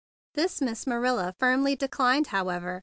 This 0.33 0.61
Miss 0.63 0.85
Ma¬ 0.85 0.99
rilla 0.99 1.35
firmly 1.37 1.75
declined, 1.75 2.25
however. 2.33 2.79